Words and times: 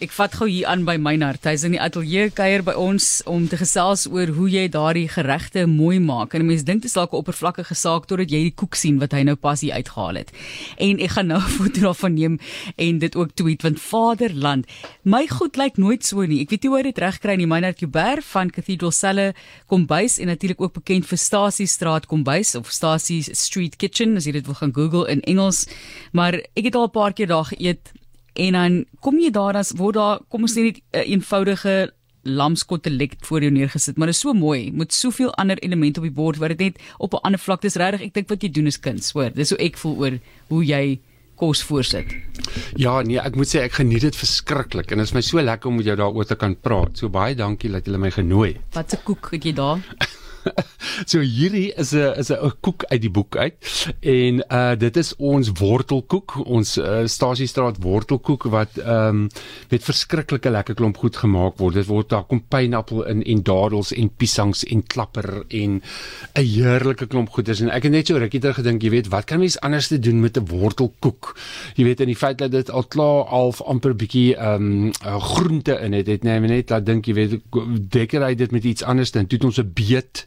ek 0.00 0.14
vat 0.16 0.32
gou 0.32 0.46
hier 0.48 0.64
aan 0.70 0.86
by 0.88 0.94
Meinhard. 0.96 1.44
Hy's 1.44 1.60
in 1.66 1.74
die 1.74 1.80
ateljee 1.82 2.30
kuier 2.32 2.62
by 2.64 2.72
ons 2.80 3.20
om 3.28 3.44
te 3.50 3.58
gesels 3.60 4.06
oor 4.08 4.30
hoe 4.32 4.46
jy 4.48 4.62
daardie 4.72 5.10
geregte 5.12 5.66
mooi 5.68 5.98
maak. 6.00 6.32
En 6.36 6.46
mense 6.48 6.64
dink 6.64 6.80
dit 6.80 6.88
is 6.88 6.96
dalk 6.96 7.12
'n 7.12 7.20
oppervlakkige 7.20 7.76
saak 7.76 8.06
totdat 8.08 8.32
jy 8.32 8.48
die 8.48 8.54
koek 8.56 8.74
sien 8.80 8.98
wat 8.98 9.12
hy 9.12 9.22
nou 9.28 9.36
pas 9.36 9.60
hier 9.60 9.74
uitgehaal 9.76 10.16
het. 10.16 10.32
En 10.78 11.00
ek 11.00 11.10
gaan 11.10 11.28
nou 11.28 11.40
'n 11.44 11.52
foto 11.52 11.80
daarvan 11.80 12.14
neem 12.14 12.38
en 12.76 12.98
dit 12.98 13.16
ook 13.16 13.34
tweet 13.34 13.62
want 13.62 13.80
Vaderland, 13.80 14.66
my 15.04 15.26
goed 15.26 15.56
lyk 15.56 15.76
nooit 15.76 16.04
so 16.04 16.24
nie. 16.24 16.40
Ek 16.40 16.50
weet 16.50 16.62
nie 16.62 16.70
hoe 16.70 16.82
dit 16.82 16.98
regkry 16.98 17.36
nie. 17.36 17.46
Meinhard 17.46 17.76
Kuber 17.76 18.22
van 18.22 18.50
Cathedral 18.50 18.92
Celle 18.92 19.34
Kombuis 19.66 20.18
en 20.18 20.26
natuurlik 20.26 20.60
ook 20.60 20.72
bekend 20.72 21.06
vir 21.06 21.18
Stasie 21.18 21.66
Straat 21.66 22.06
Kombuis 22.06 22.54
of 22.54 22.72
Stasie 22.72 23.22
Street 23.22 23.76
Kitchen 23.76 24.16
as 24.16 24.24
jy 24.24 24.32
dit 24.32 24.46
wil 24.46 24.54
gaan 24.54 24.72
Google 24.72 25.10
in 25.10 25.20
Engels. 25.20 25.66
Maar 26.12 26.40
ek 26.56 26.64
het 26.64 26.74
al 26.74 26.88
'n 26.88 26.90
paar 26.90 27.12
keer 27.12 27.26
daar 27.26 27.44
geëet 27.44 27.99
en 28.34 28.52
dan 28.52 28.84
kom 29.00 29.18
jy 29.18 29.30
daar 29.30 29.56
as 29.56 29.72
word 29.76 29.94
daar 29.94 30.20
kom 30.28 30.42
ons 30.42 30.54
sê 30.56 30.62
net 30.62 30.78
'n 30.78 30.98
uh, 30.98 31.10
eenvoudige 31.10 31.92
lamskotelek 32.22 33.16
voor 33.24 33.40
jou 33.40 33.52
neergesit 33.52 33.96
maar 33.96 34.06
dit 34.06 34.14
is 34.14 34.20
so 34.20 34.32
mooi 34.32 34.70
met 34.72 34.92
soveel 34.92 35.34
ander 35.34 35.58
elemente 35.58 36.00
op 36.00 36.04
die 36.04 36.14
bord 36.14 36.36
wat 36.36 36.48
dit 36.48 36.58
net 36.58 36.80
op 36.98 37.14
'n 37.14 37.24
ander 37.24 37.40
vlak 37.40 37.62
dis 37.62 37.74
regtig 37.74 38.00
ek 38.00 38.14
dink 38.14 38.28
wat 38.28 38.42
jy 38.42 38.50
doen 38.50 38.66
is 38.66 38.80
kuns 38.80 39.12
hoor. 39.12 39.30
Dis 39.34 39.50
hoe 39.50 39.58
ek 39.58 39.76
voel 39.76 39.96
oor 39.96 40.18
hoe 40.48 40.64
jy 40.64 41.00
kos 41.36 41.62
voorsit. 41.62 42.12
Ja 42.76 43.00
nee 43.02 43.18
ek 43.18 43.36
moet 43.36 43.48
sê 43.48 43.64
ek 43.64 43.72
geniet 43.80 44.02
dit 44.02 44.16
verskriklik 44.16 44.92
en 44.92 44.98
dit 44.98 45.06
is 45.06 45.14
my 45.14 45.20
so 45.20 45.40
lekker 45.40 45.68
om 45.68 45.76
met 45.76 45.86
jou 45.86 45.96
daaroor 45.96 46.26
te 46.26 46.36
kan 46.36 46.54
praat. 46.54 46.98
So 46.98 47.08
baie 47.08 47.34
dankie 47.34 47.70
dat 47.70 47.86
jy 47.86 47.96
my 47.96 48.10
genooi 48.10 48.56
Wat 48.72 48.92
'n 48.92 49.04
koek 49.04 49.30
het 49.32 49.44
jy 49.44 49.52
daar 49.52 49.78
so 51.10 51.20
hierdie 51.20 51.72
is 51.76 51.92
'n 51.92 52.14
is 52.20 52.30
'n 52.30 52.52
koek 52.60 52.84
uit 52.88 53.00
die 53.00 53.10
boek 53.10 53.36
uit 53.36 53.54
en 54.00 54.42
uh 54.48 54.74
dit 54.78 54.96
is 54.96 55.16
ons 55.16 55.50
wortelkoek 55.58 56.36
ons 56.46 56.76
uh, 56.78 57.06
Stasiestraat 57.06 57.82
wortelkoek 57.82 58.44
wat 58.50 58.78
ehm 58.78 59.08
um, 59.08 59.28
met 59.70 59.84
verskriklike 59.84 60.50
lekker 60.50 60.74
klomp 60.74 60.96
goed 60.96 61.16
gemaak 61.16 61.58
word. 61.58 61.74
Dit 61.74 61.86
word 61.86 62.08
daar 62.08 62.24
kom 62.24 62.42
pineappel 62.48 63.04
in 63.06 63.22
en 63.22 63.42
dadels 63.42 63.92
en 63.92 64.10
piesangs 64.16 64.64
en 64.64 64.82
klapper 64.86 65.44
en 65.48 65.82
'n 66.34 66.44
heerlike 66.44 67.06
klomp 67.06 67.30
goeders. 67.30 67.60
En 67.60 67.70
ek 67.70 67.82
het 67.82 67.92
net 67.92 68.06
so 68.06 68.16
rukkie 68.16 68.40
terug 68.40 68.56
gedink 68.56 68.82
jy 68.82 68.90
weet 68.90 69.08
wat 69.08 69.24
kan 69.24 69.38
mens 69.38 69.60
anders 69.60 69.88
te 69.88 69.98
doen 69.98 70.20
met 70.20 70.36
'n 70.36 70.46
wortelkoek? 70.46 71.36
Jy 71.76 71.84
weet 71.84 72.00
in 72.00 72.06
die 72.06 72.16
feit 72.16 72.38
dat 72.38 72.50
dit 72.50 72.70
al 72.70 72.84
klaar 72.84 73.26
half 73.26 73.62
amper 73.62 73.94
bietjie 73.94 74.36
ehm 74.36 74.90
um, 75.00 75.20
groente 75.20 75.78
in 75.80 75.92
het 75.92 76.06
het 76.06 76.22
nee 76.22 76.40
net 76.40 76.70
laat 76.70 76.86
dink 76.86 77.06
jy 77.06 77.14
weet 77.14 77.38
dekker 77.92 78.24
hy 78.24 78.34
dit 78.34 78.50
met 78.50 78.64
iets 78.64 78.82
anders 78.82 79.12
dan 79.14 79.28
doen 79.28 79.48
ons 79.50 79.60
'n 79.60 79.70
beet 79.74 80.26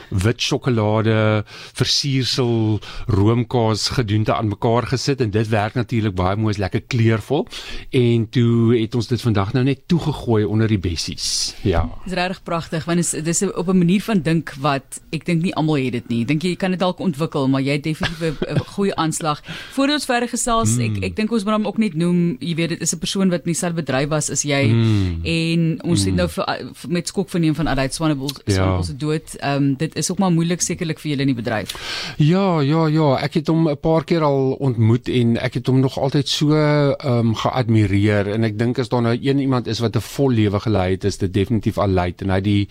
wit 0.11 0.41
sjokolade, 0.41 1.43
versiersel, 1.73 2.79
roomkaas 3.07 3.89
gedoente 3.95 4.35
aan 4.35 4.51
mekaar 4.51 4.87
gesit 4.91 5.21
en 5.21 5.31
dit 5.31 5.47
werk 5.47 5.73
natuurlik 5.73 6.15
baie 6.15 6.35
mooi, 6.35 6.53
is 6.53 6.61
lekker 6.61 6.83
kleurvol. 6.87 7.47
En 7.89 8.27
toe 8.29 8.75
het 8.75 8.95
ons 8.95 9.07
dit 9.07 9.21
vandag 9.21 9.53
nou 9.53 9.63
net 9.65 9.87
toegegooi 9.87 10.43
onder 10.45 10.67
die 10.67 10.79
bessies. 10.79 11.55
Ja. 11.63 11.85
Dis 12.05 12.15
regtig 12.17 12.43
pragtig 12.43 12.85
want 12.85 13.11
dit 13.11 13.27
is 13.27 13.43
op 13.51 13.67
'n 13.67 13.77
manier 13.77 14.01
van 14.01 14.21
dink 14.21 14.53
wat 14.59 15.01
ek 15.11 15.25
dink 15.25 15.41
nie 15.41 15.55
almal 15.55 15.75
het 15.75 15.91
dit 15.91 16.07
nie. 16.09 16.25
Dink 16.25 16.43
jy 16.43 16.55
kan 16.55 16.71
dit 16.71 16.79
dalk 16.79 16.99
ontwikkel, 16.99 17.47
maar 17.47 17.61
jy 17.61 17.71
het 17.71 17.83
definitief 17.83 18.41
'n 18.41 18.59
goeie 18.75 18.95
aanslag. 18.95 19.41
Voordat 19.71 19.95
ons 19.95 20.05
verder 20.05 20.29
gesels, 20.29 20.75
mm. 20.75 20.81
ek 20.81 21.03
ek 21.03 21.15
dink 21.15 21.31
ons 21.31 21.43
moet 21.43 21.53
hom 21.53 21.65
ook 21.65 21.77
net 21.77 21.95
noem, 21.95 22.37
jy 22.39 22.55
weet 22.55 22.69
dit 22.69 22.81
is 22.81 22.93
'n 22.93 22.99
persoon 22.99 23.29
wat 23.29 23.45
in 23.45 23.51
dieselfde 23.51 23.81
bedryf 23.81 24.09
was 24.09 24.29
as 24.29 24.43
jy 24.43 24.63
mm. 24.67 25.25
en 25.25 25.83
ons 25.83 25.99
mm. 25.99 26.05
het 26.05 26.15
nou 26.15 26.29
vir, 26.29 26.45
met 26.87 27.07
skok 27.07 27.29
verneem 27.29 27.55
van 27.55 27.67
Adait 27.67 27.93
Swanepoel 27.93 28.31
ja. 28.45 28.81
se 28.81 28.95
dood. 28.95 29.35
Ehm 29.39 29.63
um, 29.63 29.75
dit 29.75 29.95
is 30.01 30.11
ook 30.11 30.21
maar 30.23 30.33
moeilik 30.33 30.61
sekerlik 30.65 30.99
vir 31.01 31.13
julle 31.13 31.25
in 31.27 31.31
die 31.33 31.37
bedryf. 31.37 31.73
Ja, 32.17 32.61
ja, 32.65 32.87
ja, 32.91 33.09
ek 33.23 33.39
het 33.39 33.51
hom 33.51 33.69
'n 33.69 33.77
paar 33.79 34.03
keer 34.03 34.25
al 34.27 34.57
ontmoet 34.59 35.09
en 35.09 35.37
ek 35.37 35.59
het 35.59 35.67
hom 35.67 35.79
nog 35.79 35.97
altyd 35.97 36.27
so 36.27 36.55
ehm 36.55 37.31
um, 37.31 37.35
geadmireer 37.35 38.33
en 38.33 38.43
ek 38.43 38.57
dink 38.57 38.79
as 38.79 38.89
daar 38.89 39.01
nou 39.01 39.15
een 39.15 39.39
iemand 39.39 39.67
is 39.67 39.79
wat 39.79 39.95
'n 39.95 40.01
vol 40.01 40.31
lewe 40.31 40.59
gelei 40.59 40.91
het, 40.91 41.03
is 41.03 41.17
dit 41.17 41.33
definitief 41.33 41.77
Alait 41.77 42.21
en 42.21 42.29
hy 42.29 42.41
die 42.41 42.67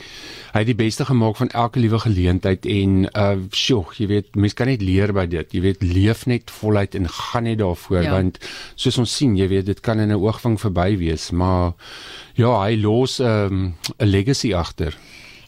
hy 0.53 0.58
het 0.58 0.67
die 0.67 0.75
beste 0.75 1.05
gemaak 1.05 1.36
van 1.36 1.48
elke 1.48 1.81
liewe 1.81 1.98
geleentheid 1.98 2.67
en 2.67 3.08
uh 3.14 3.36
sjoe, 3.51 3.84
jy 3.97 4.06
weet, 4.06 4.34
mense 4.34 4.55
kan 4.55 4.67
net 4.67 4.83
leer 4.83 5.13
by 5.13 5.27
dit. 5.27 5.52
Jy 5.52 5.61
weet, 5.61 5.83
leef 5.83 6.27
net 6.27 6.51
voluit 6.51 6.95
en 6.95 7.08
gaan 7.08 7.45
net 7.48 7.58
daarvoor 7.58 8.02
ja. 8.02 8.11
want 8.11 8.39
soos 8.74 8.98
ons 8.98 9.17
sien, 9.17 9.36
jy 9.36 9.48
weet, 9.48 9.67
dit 9.67 9.80
kan 9.80 10.01
in 10.01 10.11
'n 10.11 10.20
oogwink 10.20 10.61
verby 10.61 10.96
wees, 10.98 11.30
maar 11.30 11.73
ja, 12.35 12.52
hy 12.64 12.77
los 12.77 13.20
ehm, 13.20 13.55
'n 13.55 13.74
um, 13.98 14.11
legacy 14.11 14.55
agter. 14.55 14.96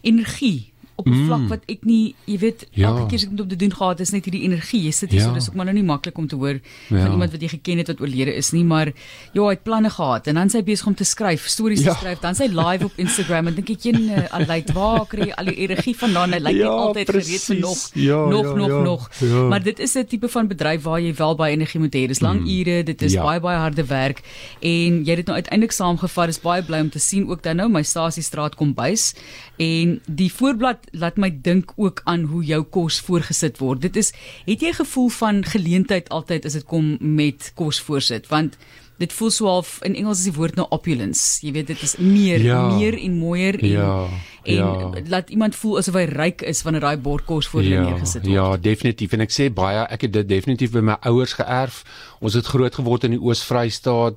Energie 0.01 0.72
op 0.95 1.07
'n 1.07 1.09
mm. 1.09 1.25
vlak 1.25 1.47
wat 1.49 1.63
ek 1.65 1.85
nie, 1.85 2.15
jy 2.25 2.37
weet, 2.37 2.67
ja. 2.71 2.87
elke 2.87 3.05
keer 3.09 3.17
as 3.17 3.23
ek 3.23 3.29
dit 3.29 3.41
op 3.41 3.49
te 3.49 3.55
doen 3.55 3.73
gehad, 3.73 3.99
is 3.99 4.11
net 4.11 4.25
hierdie 4.25 4.43
energie. 4.43 4.81
Jy 4.83 4.91
sit 4.91 5.11
hier 5.11 5.19
ja. 5.21 5.27
so, 5.27 5.33
dis 5.33 5.49
ook 5.49 5.55
maar 5.55 5.65
nou 5.65 5.75
nie 5.75 5.83
maklik 5.83 6.17
om 6.17 6.27
te 6.27 6.35
hoor 6.35 6.59
ja. 6.59 7.01
van 7.01 7.11
iemand 7.11 7.31
wat 7.31 7.41
jy 7.41 7.47
geken 7.47 7.77
het 7.77 7.87
wat 7.87 8.01
oorlede 8.01 8.33
is 8.35 8.51
nie, 8.51 8.63
maar 8.63 8.91
ja, 9.33 9.41
hy 9.41 9.49
het 9.49 9.63
planne 9.63 9.89
gehad 9.89 10.27
en 10.27 10.35
dan 10.35 10.49
sy 10.49 10.63
besig 10.63 10.87
om 10.87 10.95
te 10.95 11.03
skryf, 11.03 11.47
stories 11.47 11.83
ja. 11.83 11.93
te 11.93 11.97
skryf, 11.97 12.19
dan 12.19 12.35
sy 12.35 12.47
live 12.51 12.85
op 12.85 13.01
Instagram 13.01 13.47
en 13.47 13.55
dink 13.55 13.69
ek 13.73 13.87
jy 13.87 13.93
uh, 13.97 14.27
al 14.37 14.45
lei 14.45 14.61
waar 14.73 15.05
kry 15.09 15.31
al 15.31 15.49
die 15.49 15.57
energie 15.65 15.95
vandaan? 15.97 16.33
Hy 16.33 16.39
lyk 16.39 16.59
ja, 16.59 16.69
nie 16.69 16.85
altyd 16.85 17.09
gereed 17.09 17.45
vir 17.47 17.59
nog 17.59 17.81
ja, 17.93 18.19
nog 18.29 18.45
ja, 18.45 18.55
nog 18.55 18.69
ja, 18.69 18.81
nog. 18.83 19.09
Ja. 19.19 19.43
Maar 19.49 19.63
dit 19.63 19.79
is 19.79 19.95
'n 19.97 20.05
tipe 20.05 20.29
van 20.29 20.47
bedryf 20.47 20.83
waar 20.83 21.01
jy 21.01 21.13
wel 21.15 21.35
baie 21.35 21.53
energie 21.53 21.79
moet 21.79 21.95
hê. 21.95 22.07
Dis 22.07 22.21
lang 22.21 22.41
mm. 22.41 22.47
ure, 22.47 22.83
dit 22.83 23.01
is 23.01 23.13
ja. 23.13 23.23
baie 23.23 23.39
baie 23.39 23.57
harde 23.57 23.85
werk 23.85 24.21
en 24.59 25.03
jy 25.03 25.09
het 25.09 25.21
dit 25.23 25.25
nou 25.25 25.35
uiteindelik 25.35 25.71
saamgevat. 25.71 26.29
Is 26.29 26.41
baie 26.41 26.63
bly 26.63 26.79
om 26.79 26.89
te 26.89 26.99
sien 26.99 27.27
ook 27.29 27.43
dan 27.43 27.55
nou 27.55 27.69
my 27.69 27.83
stasiestraat 27.83 28.55
kom 28.55 28.73
bys 28.73 29.13
en 29.57 29.99
die 30.07 30.31
voorblad 30.33 30.82
laat 30.91 31.17
my 31.17 31.29
dink 31.41 31.73
ook 31.75 32.01
aan 32.03 32.23
hoe 32.23 32.43
jou 32.43 32.63
kos 32.63 32.99
voorgesit 32.99 33.57
word. 33.57 33.81
Dit 33.81 33.95
is 33.95 34.13
het 34.45 34.61
jy 34.61 34.69
'n 34.69 34.81
gevoel 34.83 35.09
van 35.09 35.43
geleentheid 35.45 36.09
altyd 36.09 36.45
as 36.45 36.53
dit 36.53 36.65
kom 36.65 36.97
met 36.99 37.51
kos 37.55 37.79
voorsit 37.79 38.27
want 38.27 38.57
dit 38.97 39.13
voel 39.13 39.29
so 39.29 39.45
half 39.45 39.79
in 39.81 39.95
Engels 39.95 40.19
is 40.19 40.31
die 40.31 40.37
woord 40.39 40.55
nou 40.55 40.67
opulence. 40.69 41.45
Jy 41.45 41.51
weet 41.51 41.67
dit 41.67 41.81
is 41.81 41.97
meer 41.97 42.41
ja. 42.41 42.75
meer 42.75 42.97
en 42.97 43.17
mooier 43.17 43.59
en 43.59 43.69
ja 43.69 44.09
en 44.43 44.55
ja. 44.55 44.89
laat 45.07 45.29
iemand 45.29 45.55
voel 45.55 45.77
asof 45.77 45.95
hy 45.95 46.05
ryk 46.09 46.41
is 46.41 46.63
wanneer 46.65 46.83
daai 46.87 46.97
bord 46.97 47.25
kos 47.25 47.47
voor 47.51 47.61
hulle 47.61 47.75
ja, 47.75 47.83
neergesit 47.87 48.23
word. 48.23 48.33
Ja, 48.33 48.47
definitief 48.57 49.15
en 49.15 49.23
ek 49.25 49.33
sê 49.35 49.49
baie 49.53 49.85
ek 49.87 50.07
het 50.07 50.13
dit 50.15 50.29
definitief 50.29 50.73
by 50.75 50.83
my 50.83 50.97
ouers 51.09 51.35
geërf. 51.39 51.83
Ons 52.23 52.37
het 52.39 52.47
groot 52.47 52.75
geword 52.75 53.03
in 53.03 53.17
die 53.17 53.19
Oos-Vrystaat, 53.19 54.15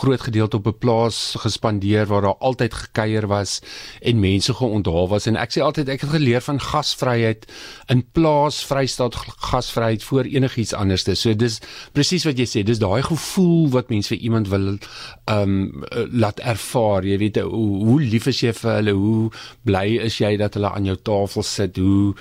groot 0.00 0.22
gedeelte 0.24 0.56
op 0.56 0.66
'n 0.70 0.78
plaas 0.80 1.34
gespandeer 1.40 2.06
waar 2.08 2.22
daar 2.22 2.40
altyd 2.40 2.74
gekuier 2.74 3.26
was 3.28 3.60
en 4.00 4.20
mense 4.20 4.54
geonthaal 4.54 5.08
was 5.08 5.26
en 5.26 5.36
ek 5.36 5.52
sê 5.52 5.60
altyd 5.60 5.88
ek 5.88 6.00
het 6.00 6.10
geleer 6.10 6.40
van 6.40 6.60
gasvryheid 6.60 7.44
in 7.88 8.04
plaas 8.12 8.64
Vrystaat 8.64 9.16
gasvryheid 9.52 10.02
voor 10.02 10.24
enigiets 10.24 10.72
anders. 10.72 11.04
So 11.20 11.34
dis 11.34 11.60
presies 11.92 12.24
wat 12.24 12.38
jy 12.38 12.46
sê, 12.46 12.62
dis 12.64 12.78
daai 12.78 13.02
gevoel 13.02 13.68
wat 13.70 13.90
mense 13.90 14.12
vir 14.12 14.18
iemand 14.18 14.48
wil 14.48 14.78
ehm 15.24 15.42
um, 15.42 15.84
laat 16.10 16.40
ervaar. 16.40 17.04
Jy 17.04 17.18
weet 17.18 17.40
hoe, 17.40 17.84
hoe 17.86 18.00
lief 18.00 18.26
is 18.26 18.40
jy 18.42 18.52
vir 18.52 18.72
hulle, 18.78 18.94
hoe 18.96 19.30
bly 19.66 19.98
is 20.04 20.18
jy 20.20 20.34
dat 20.40 20.56
hulle 20.58 20.70
aan 20.70 20.86
jou 20.88 20.96
tafel 20.96 21.46
sit? 21.46 21.80
Hoe 21.80 22.14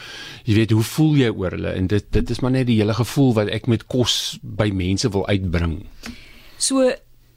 jy 0.46 0.58
weet, 0.62 0.76
hoe 0.76 0.88
voel 0.94 1.16
jy 1.24 1.32
oor 1.32 1.56
hulle? 1.58 1.76
En 1.78 1.88
dit 1.92 2.12
dit 2.12 2.34
is 2.36 2.42
maar 2.44 2.56
net 2.56 2.68
die 2.70 2.80
hele 2.82 2.96
gevoel 2.98 3.34
wat 3.40 3.54
ek 3.54 3.70
met 3.72 3.88
kos 3.92 4.38
by 4.42 4.70
mense 4.76 5.10
wil 5.14 5.28
uitbring. 5.28 5.82
So 6.62 6.92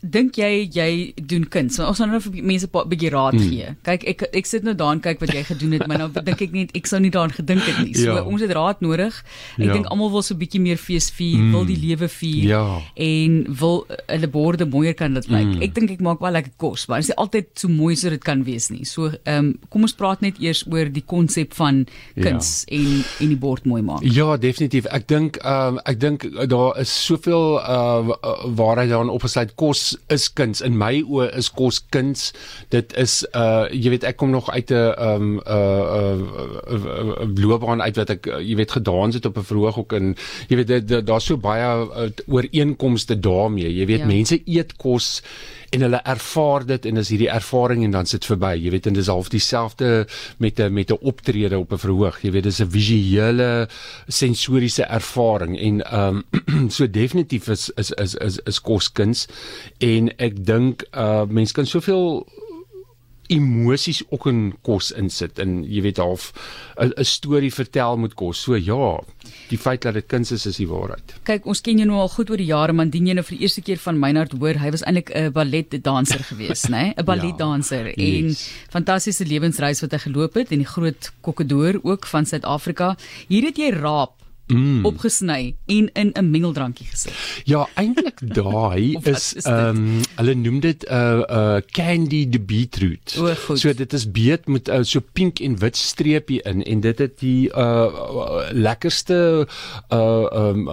dink 0.05 0.37
jy 0.37 0.69
jy 0.69 0.89
doen 1.17 1.47
kuns? 1.49 1.79
Ons 1.81 2.01
gaan 2.03 2.13
nou 2.13 2.21
vir 2.21 2.37
mense 2.45 2.69
'n 2.69 2.89
bietjie 2.89 3.11
raad 3.13 3.35
mm. 3.39 3.49
gee. 3.49 3.69
Kyk, 3.87 4.05
ek 4.13 4.23
ek 4.41 4.47
sit 4.47 4.65
nou 4.65 4.75
daar 4.77 4.93
en 4.93 5.01
kyk 5.01 5.21
wat 5.21 5.33
jy 5.33 5.43
gedoen 5.49 5.73
het, 5.79 5.87
maar 5.89 5.99
nou 5.99 6.09
dink 6.29 6.43
ek 6.45 6.53
net 6.53 6.75
ek 6.77 6.87
sou 6.87 7.01
nie 7.01 7.11
daaraan 7.11 7.33
gedink 7.33 7.63
het 7.65 7.79
nie. 7.81 7.95
So 7.97 8.13
ja. 8.13 8.23
ons 8.23 8.45
het 8.45 8.53
raad 8.53 8.81
nodig. 8.85 9.17
Ek 9.57 9.65
ja. 9.65 9.73
dink 9.73 9.89
almal 9.89 10.11
wil 10.13 10.23
so 10.23 10.35
'n 10.35 10.39
bietjie 10.39 10.61
meer 10.61 10.77
fees 10.77 11.11
vier, 11.11 11.39
mm. 11.39 11.53
wil 11.53 11.65
die 11.65 11.79
lewe 11.81 12.09
vier 12.09 12.45
ja. 12.45 12.83
en 12.95 13.47
wil 13.49 13.87
hulle 13.89 14.29
borde 14.29 14.67
mooier 14.67 14.95
kan 14.95 15.15
dit 15.15 15.29
lyk. 15.29 15.47
Mm. 15.55 15.63
Ek 15.63 15.75
dink 15.75 15.91
ek 15.97 16.05
maak 16.05 16.21
wel 16.21 16.37
lekker 16.37 16.53
kos, 16.57 16.87
maar 16.87 17.01
dit 17.01 17.09
is 17.09 17.17
altyd 17.17 17.49
so 17.55 17.69
mooi 17.69 17.97
so 17.97 18.11
dit 18.11 18.25
kan 18.25 18.45
wees 18.45 18.71
nie. 18.71 18.85
So 18.85 19.09
ehm 19.25 19.39
um, 19.39 19.53
kom 19.71 19.83
ons 19.83 19.97
praat 19.97 20.21
net 20.21 20.39
eers 20.39 20.65
oor 20.69 20.91
die 20.93 21.05
konsep 21.07 21.55
van 21.55 21.87
kuns 22.21 22.65
ja. 22.69 22.77
en 22.77 23.05
en 23.25 23.29
die 23.33 23.41
bord 23.41 23.65
mooi 23.65 23.83
maak. 23.83 24.05
Ja, 24.05 24.37
definitief. 24.37 24.87
Ek 24.93 25.09
dink 25.09 25.41
ehm 25.41 25.79
um, 25.79 25.83
ek 25.85 26.01
dink 26.01 26.29
daar 26.49 26.77
is 26.81 26.93
soveel 26.93 27.59
uh 27.59 28.13
waarheid 28.55 28.91
daarin 28.91 29.13
opgesluit 29.13 29.55
kos 29.57 29.94
is 30.09 30.33
kuns. 30.33 30.61
In 30.61 30.77
my 30.79 31.03
oë 31.03 31.31
is 31.39 31.51
kos 31.51 31.81
kuns. 31.95 32.33
Dit 32.75 32.95
is 33.01 33.23
uh 33.35 33.67
jy 33.71 33.95
weet 33.95 34.05
ek 34.05 34.17
kom 34.21 34.31
nog 34.31 34.51
uit 34.51 34.71
'n 34.71 34.95
um 34.99 35.41
uh 35.47 35.85
uh 35.95 37.27
loopbaan 37.35 37.83
uit 37.83 37.97
wat 37.97 38.11
ek 38.11 38.27
jy 38.41 38.57
weet 38.57 38.77
gedans 38.79 39.15
het 39.15 39.27
op 39.27 39.39
'n 39.39 39.51
verhoog 39.51 39.79
ook. 39.79 39.93
En 39.93 40.17
jy 40.49 40.57
weet 40.57 41.07
daar's 41.07 41.25
so 41.25 41.37
baie 41.37 41.87
uh, 41.87 42.11
ooreenkomste 42.27 43.19
daarmee. 43.19 43.75
Jy 43.75 43.87
weet 43.87 44.05
ja. 44.05 44.07
mense 44.07 44.41
eet 44.45 44.77
kos 44.77 45.23
en 45.75 45.81
hulle 45.81 46.01
ervaar 46.05 46.65
dit 46.67 46.87
en 46.87 46.99
as 46.99 47.09
hierdie 47.11 47.31
ervaring 47.31 47.85
en 47.85 47.91
dan 47.91 48.07
sit 48.07 48.25
verby. 48.25 48.55
Jy 48.63 48.71
weet 48.71 48.87
en 48.87 48.95
dis 48.95 49.11
half 49.11 49.29
dieselfde 49.29 50.07
met 50.39 50.61
'n 50.61 50.73
met 50.73 50.91
'n 50.91 50.99
optrede 51.01 51.59
op 51.59 51.73
'n 51.73 51.79
verhoog 51.79 52.23
jy 52.23 52.31
weet 52.31 52.47
dis 52.49 52.61
'n 52.61 52.71
visuele 52.71 53.69
sensoriese 54.09 54.85
ervaring. 54.85 55.59
En 55.59 55.83
ehm 55.83 56.23
um, 56.55 56.69
so 56.77 56.91
definitief 56.91 57.49
is 57.49 57.71
is 57.77 57.91
is 57.91 58.15
is, 58.15 58.39
is 58.45 58.61
koskuns 58.61 59.27
en 59.85 60.11
ek 60.23 60.41
dink 60.47 60.87
uh 60.93 61.25
mense 61.29 61.55
kan 61.57 61.69
soveel 61.69 62.25
emosies 63.33 64.03
ook 64.11 64.27
in 64.29 64.41
kos 64.67 64.91
insit 65.01 65.39
en 65.41 65.63
jy 65.65 65.81
weet 65.87 66.01
half 66.03 66.33
'n 66.77 67.05
storie 67.05 67.53
vertel 67.53 67.97
met 67.97 68.15
kos. 68.15 68.43
So 68.43 68.57
ja, 68.57 69.01
die 69.49 69.59
feit 69.59 69.83
dat 69.83 69.95
dit 69.95 70.07
kuns 70.07 70.33
is 70.33 70.47
is 70.47 70.57
die 70.57 70.69
waarheid. 70.69 71.15
Kyk, 71.25 71.47
ons 71.47 71.61
ken 71.61 71.79
jou 71.79 71.87
nou 71.89 72.01
al 72.01 72.09
goed 72.09 72.31
oor 72.31 72.37
die 72.37 72.51
jare, 72.51 72.73
man, 72.73 72.91
dien 72.91 73.07
jy 73.07 73.15
nou 73.15 73.25
vir 73.25 73.37
die 73.39 73.45
eerste 73.45 73.63
keer 73.63 73.79
van 73.79 73.99
Meinhard 73.99 74.33
hoor, 74.33 74.59
hy 74.59 74.71
was 74.71 74.83
eintlik 74.83 75.11
'n 75.15 75.33
balletdanser 75.33 76.23
geweest, 76.31 76.69
né? 76.69 76.93
'n 76.97 77.05
Balletdanser 77.05 77.87
ja, 77.87 77.95
en 77.97 78.29
yes. 78.29 78.51
fantastiese 78.69 79.25
lewensreis 79.25 79.81
wat 79.81 79.93
hy 79.93 79.99
geloop 79.99 80.35
het 80.35 80.53
en 80.53 80.59
die 80.59 80.67
groot 80.67 81.13
kokkedoor 81.21 81.81
ook 81.83 82.07
van 82.07 82.27
Suid-Afrika. 82.27 82.97
Hier 83.29 83.45
het 83.45 83.57
jy 83.57 83.71
raap 83.71 84.24
mm. 84.47 84.85
opgesny 84.85 85.55
en 85.67 85.91
in 85.93 86.11
'n 86.15 86.31
mengeldrankie 86.31 86.87
gesit. 86.87 87.13
Ja, 87.45 87.69
eintlik 87.75 88.21
daai 88.41 88.99
is 89.03 89.35
ehm 89.43 89.77
um, 89.77 90.01
hulle 90.17 90.35
noem 90.35 90.61
dit 90.61 90.85
'n 90.85 90.95
uh, 90.95 91.23
uh 91.31 91.61
candy 91.71 92.29
de 92.29 92.41
beetroot. 92.41 93.17
O, 93.19 93.57
so 93.57 93.73
dit 93.73 93.93
is 93.93 94.11
beet 94.11 94.47
met 94.47 94.69
uh, 94.69 94.83
so 94.83 95.01
pink 95.01 95.41
en 95.41 95.59
wit 95.59 95.77
streepie 95.77 96.43
in 96.43 96.63
en 96.63 96.81
dit 96.81 96.99
het 96.99 97.19
die 97.19 97.49
uh 97.49 98.51
lekkerste 98.53 99.49
uh 99.91 100.27
um 100.33 100.69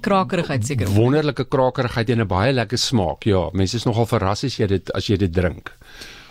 krakerigheid 0.00 0.66
seker. 0.66 0.88
Wonderlike 0.88 1.48
krakerigheid 1.48 2.10
en 2.10 2.20
'n 2.20 2.26
baie 2.26 2.52
lekker 2.52 2.78
smaak. 2.78 3.24
Ja, 3.24 3.48
mense 3.52 3.76
is 3.76 3.84
nogal 3.84 4.06
verras 4.06 4.44
as 4.44 4.56
jy 4.56 4.66
dit 4.66 4.92
as 4.92 5.06
jy 5.06 5.16
dit 5.16 5.32
drink 5.32 5.72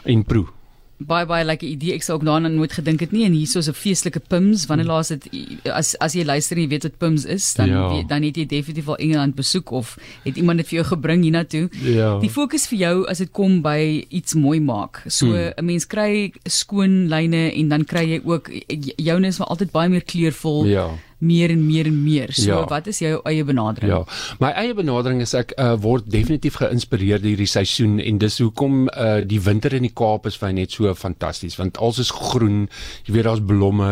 en 0.04 0.24
proe 0.24 0.57
baie 0.98 1.26
baie 1.30 1.46
lekker 1.46 1.68
idee. 1.68 1.94
Ek 1.94 2.04
sou 2.06 2.18
ook 2.18 2.26
daaraan 2.26 2.56
nooit 2.56 2.74
gedink 2.74 3.04
het 3.04 3.12
nie 3.14 3.26
en 3.28 3.36
hier 3.38 3.46
is 3.46 3.70
'n 3.70 3.74
feestelike 3.74 4.20
Pims. 4.20 4.66
Wanneer 4.66 4.86
hmm. 4.86 4.96
laas 4.96 5.08
dit 5.08 5.30
as 5.70 5.96
as 6.00 6.14
jy 6.14 6.24
luister 6.26 6.58
en 6.58 6.64
jy 6.64 6.70
weet 6.70 6.84
wat 6.84 6.98
Pims 6.98 7.26
is, 7.26 7.54
dan 7.54 7.70
ja. 7.70 7.90
weet, 7.90 8.10
dan 8.10 8.24
het 8.24 8.36
jy 8.36 8.46
definitief 8.46 8.88
al 8.88 8.98
Engeland 8.98 9.36
besoek 9.36 9.72
of 9.72 9.98
het 10.24 10.38
iemand 10.38 10.58
dit 10.58 10.68
vir 10.68 10.76
jou 10.82 10.88
gebring 10.88 11.24
hiernatoe. 11.24 11.70
Ja. 11.82 12.20
Die 12.20 12.30
fokus 12.30 12.68
vir 12.68 12.78
jou 12.78 13.08
as 13.08 13.18
dit 13.18 13.32
kom 13.32 13.62
by 13.62 14.06
iets 14.10 14.34
mooi 14.34 14.60
maak. 14.60 15.04
So 15.08 15.26
hmm. 15.28 15.54
'n 15.58 15.66
mens 15.66 15.86
kry 15.86 16.34
skoon 16.44 17.10
lyne 17.10 17.54
en 17.54 17.70
dan 17.70 17.86
kry 17.86 18.06
jy 18.06 18.22
ook 18.24 18.50
joune 18.98 19.28
is 19.28 19.38
maar 19.38 19.48
altyd 19.48 19.72
baie 19.72 19.90
meer 19.90 20.04
kleurvol. 20.04 20.66
Ja 20.66 20.98
meer 21.20 21.50
en 21.50 21.66
meer 21.66 21.88
en 21.90 21.98
meer. 22.04 22.34
So 22.34 22.52
ja. 22.52 22.66
wat 22.70 22.88
is 22.88 23.00
jou 23.02 23.18
eie 23.26 23.44
benadering? 23.48 23.90
Ja. 23.90 24.04
My 24.42 24.52
eie 24.60 24.76
benadering 24.78 25.22
is 25.26 25.34
ek 25.38 25.56
uh, 25.58 25.74
word 25.82 26.10
definitief 26.14 26.60
geïnspireer 26.62 27.22
deur 27.24 27.40
die 27.40 27.50
seisoen 27.50 27.98
en 28.04 28.20
dis 28.22 28.38
hoekom 28.44 28.86
uh, 28.92 29.20
die 29.26 29.40
winter 29.42 29.74
in 29.74 29.88
die 29.88 29.94
Kaap 29.98 30.28
is 30.30 30.38
vir 30.38 30.54
net 30.54 30.76
so 30.76 30.94
fantasties 30.98 31.58
want 31.58 31.80
alles 31.82 32.04
is 32.06 32.14
groen. 32.14 32.68
Jy 33.08 33.16
weet 33.16 33.28
daar's 33.30 33.42
blomme. 33.42 33.90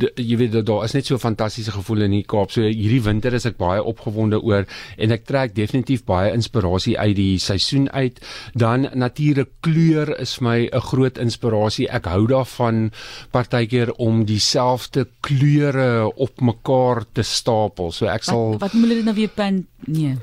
De, 0.00 0.10
jy 0.20 0.36
weet 0.42 0.58
daar 0.68 0.84
is 0.84 0.96
net 0.96 1.08
so 1.08 1.20
fantastiese 1.20 1.72
gevoel 1.72 2.06
in 2.08 2.18
die 2.18 2.26
Kaap. 2.28 2.52
So 2.52 2.66
hierdie 2.66 3.02
winter 3.06 3.34
is 3.36 3.48
ek 3.48 3.56
baie 3.60 3.80
opgewonde 3.80 4.42
oor 4.44 4.68
en 5.00 5.16
ek 5.16 5.24
trek 5.28 5.56
definitief 5.56 6.04
baie 6.08 6.34
inspirasie 6.36 6.98
uit 7.00 7.16
die 7.16 7.40
seisoen 7.40 7.88
uit. 7.96 8.20
Dan 8.52 8.90
natuurlik 8.92 9.54
kleur 9.64 10.12
is 10.20 10.38
my 10.44 10.68
'n 10.68 10.84
groot 10.90 11.18
inspirasie. 11.18 11.88
Ek 11.88 12.04
hou 12.04 12.26
daarvan 12.26 12.90
partykeer 13.32 13.92
om 13.96 14.24
dieselfde 14.28 15.06
kleure 15.24 16.12
op 16.16 16.40
mekaar 16.50 17.04
te 17.12 17.24
stapel. 17.26 17.94
So 17.94 18.10
ek 18.10 18.26
sal 18.26 18.56
Wat, 18.56 18.68
wat 18.68 18.78
moet 18.78 18.94
hulle 18.94 19.06
nou 19.08 19.16
weer 19.16 19.32
pen? 19.34 19.64
Nee. 19.86 20.18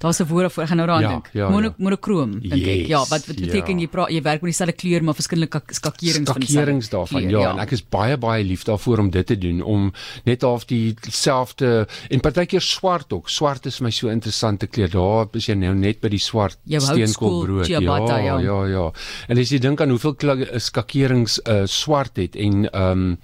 Daar's 0.00 0.18
'n 0.18 0.26
woord 0.26 0.52
vir 0.52 0.62
ek 0.64 0.68
gaan 0.68 0.76
nou 0.80 0.88
daaraan 0.88 1.02
ja, 1.02 1.08
dink. 1.08 1.28
Ja, 1.32 1.48
Mono, 1.50 1.68
ja. 1.68 1.74
Monokroom 1.76 2.30
dink 2.40 2.64
yes, 2.64 2.78
ek. 2.80 2.86
Ja, 2.88 2.98
wat 2.98 3.26
wat 3.26 3.36
beteken 3.36 3.74
ja. 3.76 3.80
jy 3.84 3.88
praat 3.88 4.08
jy 4.08 4.22
werk 4.22 4.40
met 4.40 4.50
dieselfde 4.50 4.72
kleur 4.72 5.04
maar 5.04 5.14
verskillende 5.14 5.60
skakerings 5.76 6.30
van 6.32 6.42
skakerings 6.42 6.88
daarvan. 6.88 7.20
Kleur, 7.20 7.30
ja, 7.30 7.40
ja, 7.40 7.50
en 7.52 7.60
ek 7.60 7.74
is 7.76 7.82
baie 7.84 8.16
baie 8.16 8.44
lief 8.44 8.64
daarvoor 8.64 8.98
om 8.98 9.10
dit 9.10 9.26
te 9.26 9.36
doen 9.38 9.60
om 9.60 9.92
net 10.24 10.42
half 10.42 10.64
dieselfde 10.64 11.86
en 12.08 12.20
partykeer 12.20 12.64
swart 12.64 13.12
ook. 13.12 13.28
Swart 13.28 13.66
is 13.66 13.80
my 13.80 13.90
so 13.90 14.08
interessante 14.08 14.66
kleur. 14.66 14.88
Daar 14.88 15.28
is 15.36 15.50
jy 15.50 15.58
nou 15.60 15.74
net 15.74 16.00
by 16.00 16.08
die 16.08 16.22
swart 16.22 16.56
steenkoolbrood. 16.64 17.68
Ja, 17.68 17.80
ja, 17.84 18.38
ja, 18.40 18.64
ja. 18.64 18.86
En 19.28 19.38
as 19.38 19.52
jy 19.52 19.60
dink 19.60 19.80
aan 19.84 19.92
hoeveel 19.92 20.16
skakerings 20.56 21.42
uh, 21.44 21.66
swart 21.66 22.16
het 22.16 22.40
en 22.40 22.70
ehm 22.72 22.90
um, 22.90 23.18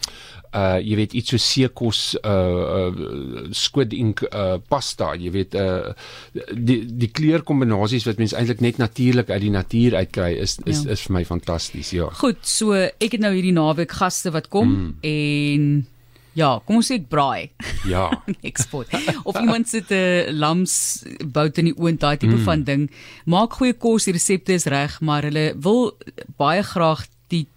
uh 0.56 0.76
jy 0.80 0.96
weet 1.00 1.16
iets 1.18 1.34
so 1.34 1.42
seekos 1.42 2.02
uh, 2.22 2.30
uh 2.32 3.48
squid 3.52 3.92
ink 3.96 4.22
uh 4.30 4.56
pasta 4.72 5.12
jy 5.20 5.32
weet 5.34 5.56
uh 5.60 5.92
die 6.52 6.80
die 6.86 7.10
kleurkombinasies 7.12 8.06
wat 8.08 8.22
mense 8.22 8.38
eintlik 8.38 8.62
net 8.64 8.80
natuurlik 8.82 9.30
uit 9.30 9.42
die 9.46 9.54
natuur 9.54 9.98
uitkry 10.02 10.32
is 10.40 10.58
is 10.64 10.84
ja. 10.84 10.96
is 10.96 11.04
vir 11.08 11.18
my 11.18 11.24
fantasties 11.28 11.92
ja 11.96 12.08
goed 12.22 12.40
so 12.46 12.72
ek 12.76 13.18
het 13.18 13.20
nou 13.22 13.34
hierdie 13.36 13.56
naweek 13.56 13.92
gaste 14.00 14.32
wat 14.34 14.48
kom 14.52 14.72
mm. 14.72 14.96
en 15.02 15.68
Ja, 16.36 16.58
kom 16.68 16.82
ons 16.82 16.90
sê 16.90 16.98
ek 16.98 17.06
braai. 17.08 17.48
Ja. 17.88 18.10
Eksport. 18.50 18.92
Of 19.24 19.38
iemand 19.40 19.70
sit 19.72 19.88
'n 19.88 20.36
lamsbout 20.36 21.56
in 21.62 21.70
die 21.70 21.78
oond 21.80 22.00
daai 22.00 22.16
tipe 22.20 22.36
mm. 22.36 22.44
van 22.44 22.64
ding. 22.64 22.82
Maak 23.24 23.56
goeie 23.56 23.72
kos, 23.72 24.04
die 24.04 24.12
resepte 24.12 24.52
is 24.52 24.68
reg, 24.68 25.00
maar 25.00 25.24
hulle 25.24 25.54
wil 25.56 25.96
baie 26.36 26.60
graag 26.60 27.06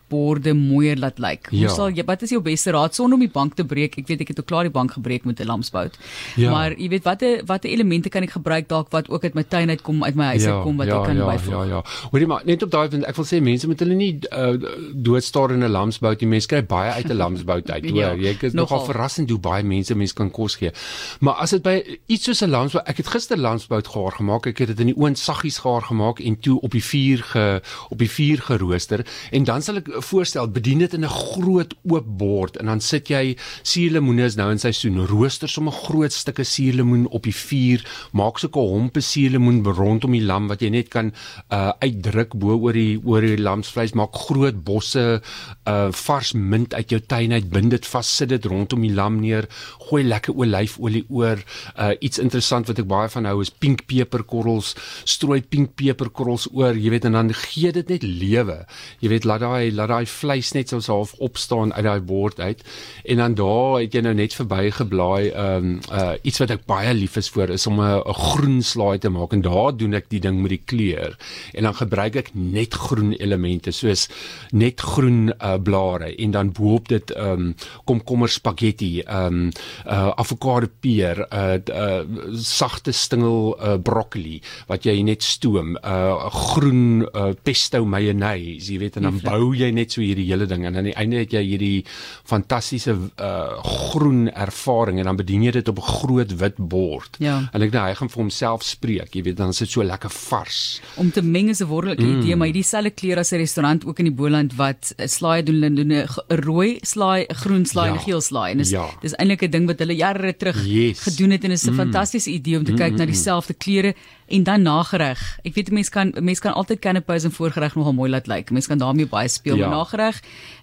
borde 0.09 0.53
mooier 0.53 0.97
laat 0.97 1.19
lyk. 1.19 1.49
Hoe 1.49 1.65
ja. 1.65 1.73
sal 1.73 1.93
jy 1.93 2.03
wat 2.05 2.23
is 2.25 2.33
jou 2.33 2.41
beste 2.41 2.73
raad 2.75 2.95
sonder 2.95 3.17
om 3.19 3.23
die 3.23 3.31
bank 3.31 3.55
te 3.55 3.65
breek? 3.65 3.97
Ek 4.01 4.07
weet 4.09 4.23
ek 4.25 4.33
het 4.33 4.41
ook 4.41 4.49
klaar 4.49 4.67
die 4.67 4.73
bank 4.73 4.95
gebreek 4.97 5.25
met 5.25 5.39
'n 5.39 5.47
lamsbout. 5.47 5.97
Ja. 6.35 6.51
Maar 6.51 6.77
jy 6.77 6.89
weet 6.89 7.03
watter 7.03 7.41
watter 7.45 7.69
elemente 7.69 8.09
kan 8.09 8.23
ek 8.23 8.31
gebruik 8.37 8.67
dalk 8.67 8.89
wat 8.91 9.09
ook 9.09 9.23
uit 9.23 9.33
my 9.33 9.43
tuin 9.43 9.69
uitkom, 9.69 10.03
uit 10.03 10.15
my 10.15 10.25
huis 10.33 10.43
ja, 10.43 10.55
uitkom 10.55 10.77
wat 10.77 10.87
ja, 10.87 10.99
ek 10.99 11.05
kan 11.05 11.17
ja, 11.17 11.25
byvoeg? 11.25 11.53
Ja, 11.53 11.63
ja. 11.63 11.83
Hoorie 12.11 12.27
maar 12.27 12.41
net 12.45 12.63
op 12.63 12.71
daai 12.71 12.87
punt 12.89 13.05
ek 13.05 13.15
wil 13.15 13.25
sê 13.25 13.41
mense 13.41 13.67
moet 13.67 13.79
hulle 13.79 13.95
nie 13.95 14.19
uh, 14.31 14.55
doodstaar 14.93 15.51
in 15.51 15.63
'n 15.63 15.71
lamsbout 15.71 16.19
nie. 16.21 16.29
Mense 16.29 16.47
kry 16.47 16.63
baie 16.65 16.91
uit 16.91 17.09
'n 17.09 17.17
lamsbout 17.17 17.69
uit. 17.69 17.89
ja, 18.01 18.13
jy 18.13 18.35
is 18.41 18.53
nogal 18.53 18.85
verrassend 18.85 19.29
hoe 19.29 19.39
baie 19.39 19.63
mense 19.63 19.95
mense 19.95 20.13
kan 20.13 20.31
kos 20.31 20.55
gee. 20.55 20.71
Maar 21.19 21.33
as 21.33 21.49
dit 21.49 21.63
by 21.63 21.99
iets 22.07 22.23
soos 22.23 22.41
'n 22.41 22.49
lamsbout, 22.49 22.87
ek 22.87 22.97
het 22.97 23.07
gister 23.07 23.37
lamsbout 23.37 23.87
gaar 23.87 24.11
gemaak. 24.11 24.45
Ek 24.45 24.57
het 24.57 24.67
dit 24.67 24.79
in 24.79 24.93
die 24.93 24.97
oond 24.97 25.19
saggies 25.19 25.57
gaar 25.57 25.81
gemaak 25.81 26.19
en 26.19 26.39
toe 26.39 26.59
op 26.61 26.71
die 26.71 26.83
vuur 26.83 27.23
ge 27.23 27.61
op 27.89 27.97
die 27.97 28.09
vuur 28.09 28.41
gerooster 28.41 29.05
en 29.31 29.43
dan 29.43 29.61
sal 29.61 29.81
ek 29.81 29.89
voorstel 30.01 30.27
stel 30.39 30.51
bedien 30.53 30.79
dit 30.79 30.93
in 30.93 31.03
'n 31.05 31.09
groot 31.09 31.73
oop 31.89 32.05
bord 32.17 32.57
en 32.57 32.65
dan 32.65 32.79
sit 32.79 33.09
jy 33.09 33.35
suurlemoene 33.63 34.23
is 34.25 34.35
nou 34.35 34.51
in 34.51 34.59
seisoen 34.59 35.05
rooster 35.07 35.49
sommer 35.49 35.73
groot 35.73 36.13
stukke 36.13 36.43
suurlemoen 36.43 37.07
op 37.07 37.23
die 37.23 37.35
vuur 37.35 37.83
maak 38.13 38.39
sulke 38.39 38.59
hompe 38.59 39.01
suurlemoen 39.01 39.63
rondom 39.63 40.11
die 40.11 40.21
lam 40.21 40.47
wat 40.47 40.61
jy 40.61 40.69
net 40.69 40.89
kan 40.89 41.11
uh, 41.51 41.71
uitdruk 41.81 42.35
bo 42.35 42.57
oor 42.57 42.73
die 42.73 42.99
oor 43.03 43.21
die 43.21 43.37
lamsvleis 43.37 43.93
maak 43.93 44.13
groot 44.13 44.63
bosse 44.63 45.21
uh, 45.67 45.91
vars 45.91 46.33
mint 46.33 46.73
uit 46.73 46.89
jou 46.89 46.99
tuin 46.99 47.33
uit 47.33 47.49
bind 47.49 47.71
dit 47.71 47.85
vas 47.85 48.15
sit 48.17 48.29
dit 48.29 48.45
rondom 48.45 48.81
die 48.81 48.93
lam 48.93 49.19
neer 49.19 49.47
gooi 49.89 50.03
lekker 50.03 50.33
olyfolie 50.33 51.05
oor 51.09 51.37
uh, 51.77 51.91
iets 51.99 52.19
interessant 52.19 52.67
wat 52.67 52.79
ek 52.79 52.87
baie 52.87 53.09
van 53.09 53.25
hou 53.25 53.41
is 53.41 53.49
pink 53.49 53.85
peperkorrels 53.87 54.75
strooi 55.05 55.41
pink 55.41 55.75
peperkorrels 55.75 56.47
oor 56.53 56.75
jy 56.75 56.89
weet 56.89 57.05
en 57.05 57.17
dan 57.17 57.33
gee 57.33 57.71
dit 57.71 57.89
net 57.89 58.03
lewe. 58.03 58.65
Jy 59.01 59.09
weet 59.13 59.25
laat 59.25 59.41
daai 59.43 59.71
laat 59.73 59.88
daai 59.89 60.05
vleis 60.09 60.53
net 60.55 60.71
soos 60.71 60.89
half 60.91 61.13
opstaan 61.19 61.73
uit 61.73 61.85
daai 61.85 61.99
bord 61.99 62.39
uit. 62.39 62.63
En 63.05 63.21
dan 63.21 63.35
daar 63.39 63.79
het 63.81 63.93
jy 63.93 64.03
nou 64.05 64.13
net 64.17 64.35
verby 64.37 64.69
geblaai 64.75 65.29
ehm 65.29 65.69
um, 65.69 65.79
uh, 65.91 66.13
iets 66.23 66.39
wat 66.41 66.53
ek 66.55 66.65
baie 66.69 66.93
lief 66.93 67.17
is 67.19 67.29
vir 67.33 67.49
is 67.55 67.67
om 67.67 67.81
'n 67.81 68.13
groen 68.13 68.61
slaai 68.61 68.99
te 68.99 69.09
maak. 69.09 69.33
En 69.33 69.41
daar 69.41 69.75
doen 69.77 69.93
ek 69.93 70.09
die 70.09 70.19
ding 70.19 70.41
met 70.41 70.49
die 70.49 70.63
kleur. 70.65 71.17
En 71.53 71.63
dan 71.63 71.75
gebruik 71.75 72.15
ek 72.15 72.29
net 72.33 72.73
groen 72.73 73.13
elemente 73.13 73.71
soos 73.71 74.07
net 74.51 74.81
groen 74.81 75.33
uh, 75.41 75.57
blare. 75.57 76.15
En 76.15 76.31
dan 76.31 76.51
boop 76.51 76.87
dit 76.87 77.11
ehm 77.11 77.31
um, 77.31 77.55
komkommer 77.85 78.29
spaghetti 78.29 79.01
ehm 79.01 79.25
um, 79.25 79.51
uh, 79.85 80.11
avokado 80.15 80.67
peer 80.79 81.25
uh, 81.33 81.57
uh, 81.73 82.01
sagte 82.33 82.91
stingel 82.91 83.55
uh, 83.59 83.75
broccoli 83.83 84.39
wat 84.69 84.85
jy 84.87 84.99
net 85.05 85.23
stoom 85.25 85.75
uh, 85.77 86.29
groen 86.33 87.05
uh, 87.07 87.31
pesto 87.43 87.83
mayonnaise 87.85 88.71
jy 88.71 88.79
weet 88.83 88.99
en 88.99 89.09
dan 89.09 89.19
bou 89.23 89.53
jy 89.57 89.71
net 89.79 89.95
so 89.95 90.03
hierdie 90.03 90.27
hele 90.29 90.47
ding 90.49 90.65
en 90.67 90.79
aan 90.79 90.89
die 90.89 90.95
einde 90.99 91.23
het 91.23 91.33
jy 91.35 91.43
hierdie 91.45 91.85
fantastiese 92.27 92.95
uh, 92.95 93.57
groen 93.89 94.27
ervaring 94.29 94.99
en 95.01 95.09
dan 95.11 95.19
bedien 95.19 95.45
jy 95.47 95.55
dit 95.59 95.71
op 95.71 95.79
'n 95.79 95.89
groot 95.99 96.35
wit 96.41 96.57
bord. 96.57 97.17
Ja. 97.19 97.49
En 97.53 97.61
ek 97.61 97.71
dink 97.71 97.83
hy 97.83 97.95
gaan 97.99 98.11
vir 98.13 98.21
homself 98.23 98.63
spreek, 98.63 99.15
jy 99.15 99.23
weet 99.23 99.37
dan 99.37 99.49
is 99.49 99.61
dit 99.63 99.69
so 99.69 99.83
lekker 99.83 100.09
vars. 100.09 100.81
Om 100.97 101.11
te 101.11 101.21
meng 101.21 101.49
is 101.49 101.61
'n 101.61 101.67
wonderlike 101.67 102.03
mm. 102.03 102.19
idee, 102.19 102.35
maar 102.35 102.47
hierdie 102.51 102.63
selfe 102.63 102.91
kleur 102.91 103.19
as 103.19 103.31
'n 103.31 103.41
restaurant 103.41 103.85
ook 103.85 103.99
in 103.99 104.11
die 104.11 104.17
Boland 104.21 104.55
wat 104.55 104.93
'n 104.97 105.07
slaai 105.07 105.43
doen 105.43 105.55
hulle 105.55 105.73
doen 105.73 105.93
'n 105.93 106.07
rooi 106.45 106.79
slaai, 106.81 107.25
'n 107.29 107.35
groen 107.35 107.65
slaai 107.65 107.87
ja. 107.87 107.93
en 107.93 107.99
'n 107.99 108.03
geel 108.03 108.21
slaai 108.21 108.51
en 108.51 108.57
dis 108.57 108.69
ja. 108.69 108.85
dis 109.01 109.15
eintlik 109.15 109.43
'n 109.43 109.51
ding 109.51 109.65
wat 109.67 109.79
hulle 109.79 109.95
jare 109.95 110.33
terug 110.35 110.57
yes. 110.65 110.99
gedoen 110.99 111.31
het 111.31 111.43
en 111.43 111.51
is 111.51 111.65
'n 111.65 111.71
mm. 111.71 111.75
fantastiese 111.75 112.29
idee 112.29 112.57
om 112.57 112.63
te 112.63 112.73
kyk 112.73 112.91
mm. 112.91 112.97
na 112.97 113.05
dieselfde 113.05 113.53
kleure 113.53 113.95
en 114.29 114.43
dan 114.43 114.61
nagereg. 114.61 115.21
Ek 115.43 115.55
weet 115.55 115.71
mense 115.73 115.91
kan 115.93 116.13
mense 116.21 116.41
kan 116.41 116.53
altyd 116.53 116.81
canapés 116.83 117.25
en 117.25 117.33
voorgereg 117.33 117.75
nogal 117.75 117.95
mooi 117.97 118.09
laat 118.11 118.27
lyk. 118.29 118.51
Mense 118.53 118.69
kan 118.69 118.77
daarmee 118.81 119.09
baie 119.09 119.29
speel, 119.31 119.57
ja. 119.57 119.68
Nagereg 119.69 120.19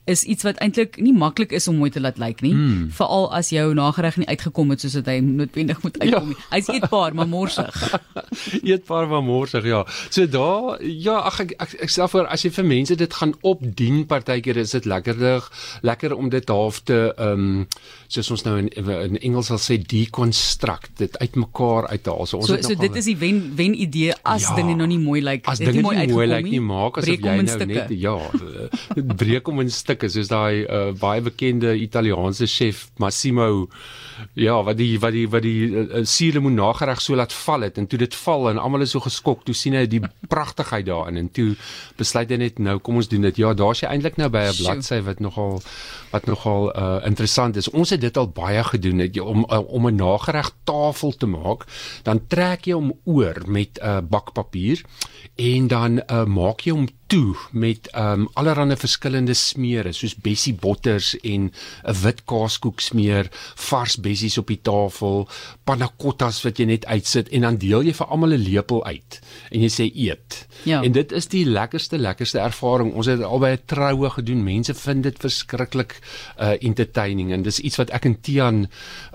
is 0.07 0.23
iets 0.23 0.47
wat 0.47 0.61
eintlik 0.63 1.01
nie 1.03 1.13
maklik 1.17 1.51
is 1.57 1.67
om 1.69 1.81
mooi 1.81 1.91
te 1.91 2.01
laat 2.01 2.19
lyk 2.23 2.43
nie, 2.45 2.55
mm. 2.55 2.91
veral 2.95 3.27
as 3.35 3.51
jou 3.51 3.67
nagereg 3.75 4.21
nie 4.23 4.29
uitgekom 4.31 4.71
het 4.71 4.85
soos 4.85 4.95
dit 5.01 5.09
hy 5.11 5.17
noodwendig 5.25 5.81
moet 5.83 5.99
uitkom 5.99 6.29
nie. 6.31 6.37
Ja. 6.39 6.47
Hy's 6.55 6.71
eetbaar 6.71 7.17
maar 7.19 7.27
morsig. 7.31 7.81
eetbaar 8.71 9.09
maar 9.11 9.25
morsig, 9.27 9.67
ja. 9.67 9.83
So 10.15 10.29
daar 10.31 10.79
ja, 10.83 11.19
ag 11.27 11.41
ek 11.43 11.57
ek, 11.59 11.75
ek 11.89 11.95
sê 11.95 12.07
voor 12.13 12.31
as 12.31 12.47
jy 12.47 12.53
vir 12.55 12.69
mense 12.71 12.99
dit 13.01 13.19
gaan 13.19 13.35
opdien 13.43 14.05
partykeer 14.07 14.63
is 14.63 14.77
dit 14.77 14.87
lekkerdig, 14.87 15.51
lekker 15.83 16.15
om 16.15 16.31
dit 16.31 16.55
half 16.55 16.83
te 16.87 17.01
ehm 17.11 17.47
um, 17.47 17.67
soos 18.07 18.31
ons 18.31 18.45
nou 18.47 18.57
in 18.61 18.71
in 18.71 19.19
Engels 19.27 19.51
sal 19.51 19.59
sê 19.59 19.77
deconstruct, 19.83 20.93
dit 21.01 21.19
uitmekaar 21.19 21.89
uithaal. 21.91 22.27
So 22.31 22.39
ons 22.39 22.51
so, 22.53 22.61
so 22.63 22.79
dit 22.79 22.99
is 23.03 23.11
die 23.11 23.17
wen 23.19 23.43
wen 23.59 23.75
idee 23.75 24.15
as 24.23 24.47
ja, 24.47 24.55
dinge 24.61 24.77
nog 24.79 24.91
nie 24.93 25.01
mooi 25.03 25.19
lyk, 25.19 25.43
like, 25.43 25.59
dit 25.65 25.81
nie 25.81 25.83
mooi 25.83 25.97
uitgekom 25.97 26.47
nie. 26.47 26.55
nie 26.55 26.63
maak 26.63 27.01
asof 27.01 27.11
jy 27.11 27.35
nou 27.35 27.67
net 27.73 27.95
ja, 27.99 28.17
breek 29.25 29.51
om 29.51 29.65
in 29.65 29.75
stukke 29.97 30.13
soos 30.13 30.29
daai 30.29 30.65
uh, 30.69 30.93
baie 31.01 31.23
bekende 31.25 31.75
Italiaanse 31.77 32.47
chef 32.47 32.91
Massimo 32.99 33.69
ja, 34.35 34.63
wat 34.65 34.77
die 34.79 34.99
wat 35.01 35.13
die 35.13 35.27
wat 35.29 35.45
die 35.45 35.69
uh, 35.69 35.85
eh, 35.99 36.05
suurlemoen 36.05 36.57
nagereg 36.57 37.01
so 37.01 37.17
laat 37.17 37.33
val 37.33 37.67
het 37.67 37.79
en 37.79 37.87
toe 37.87 37.99
dit 38.01 38.15
val 38.25 38.51
en 38.51 38.61
almal 38.61 38.85
is 38.87 38.95
so 38.95 39.03
geskok, 39.05 39.45
toe 39.45 39.55
sien 39.55 39.77
hy 39.77 39.85
die 39.91 40.01
pragtigheid 40.33 40.87
daarin 40.89 41.21
en 41.21 41.29
toe 41.33 41.55
besluit 41.99 42.33
hy 42.33 42.41
net 42.41 42.61
nou 42.63 42.79
kom 42.81 43.01
ons 43.01 43.11
doen 43.11 43.27
dit. 43.29 43.41
Ja, 43.41 43.53
daar's 43.57 43.83
jy 43.83 43.91
eintlik 43.91 44.19
nou 44.21 44.29
by 44.33 44.47
'n 44.49 44.57
bladsy 44.61 45.01
wat 45.07 45.21
nogal 45.21 45.61
wat 46.13 46.27
nogal 46.27 46.71
uh, 46.73 47.01
interessant 47.05 47.57
is. 47.57 47.69
Ons 47.69 47.91
het 47.93 48.01
dit 48.01 48.17
al 48.17 48.29
baie 48.29 48.63
gedoen 48.65 49.05
het 49.05 49.19
om 49.21 49.45
uh, 49.45 49.61
om 49.67 49.89
'n 49.89 49.97
nagereg 49.97 50.53
tafel 50.65 51.13
te 51.13 51.27
maak, 51.27 51.67
dan 52.03 52.27
trek 52.29 52.67
jy 52.67 52.75
hom 52.75 52.95
oor 53.05 53.43
met 53.47 53.81
'n 53.81 53.87
uh, 53.87 54.01
bakpapier 54.01 54.83
en 55.37 55.69
dan 55.69 56.01
uh, 56.01 56.25
maak 56.25 56.65
jy 56.65 56.73
hom 56.73 56.89
toe 57.07 57.37
met 57.53 57.89
ehm 57.93 58.21
um, 58.21 58.29
allerlei 58.35 58.77
verskillende 58.77 59.35
smeere 59.35 59.93
soos 59.93 60.17
bessie 60.23 60.55
botters 60.55 61.15
en 61.23 61.53
'n 61.85 61.95
wit 62.03 62.25
kaaskoek 62.25 62.81
smeer, 62.81 63.29
vars 63.55 63.97
bessies 63.97 64.39
op 64.39 64.47
die 64.47 64.61
tafel, 64.63 65.29
panna 65.65 65.89
cottas 65.99 66.43
wat 66.45 66.59
jy 66.59 66.67
net 66.67 66.87
uitsit 66.87 67.29
en 67.29 67.41
dan 67.41 67.57
deel 67.57 67.83
jy 67.83 67.95
vir 67.95 68.07
almal 68.07 68.35
'n 68.35 68.43
lepel 68.43 68.85
uit 68.85 69.21
en 69.51 69.61
jy 69.61 69.69
sê 69.69 69.87
eet. 69.95 70.47
Ja. 70.65 70.83
En 70.83 70.93
dit 70.93 71.13
is 71.13 71.27
die 71.27 71.45
lekkerste 71.47 71.99
lekkerste 71.99 72.39
ervaring. 72.39 72.93
Ons 72.95 73.07
het 73.07 73.23
albei 73.23 73.53
'n 73.53 73.63
troue 73.67 74.11
gedoen. 74.11 74.45
Mense 74.45 74.75
vind 74.75 75.03
dit 75.03 75.19
verskriklik 75.19 75.99
uh 76.41 76.55
entertaining 76.61 77.33
en 77.33 77.43
dis 77.43 77.61
iets 77.61 77.77
wat 77.77 77.91
ek 77.91 78.05
en 78.05 78.21
Tian 78.21 78.67